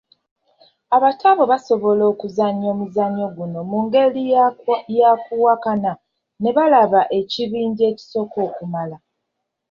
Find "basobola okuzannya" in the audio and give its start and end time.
1.51-2.67